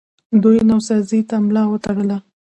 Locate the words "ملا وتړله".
1.45-2.17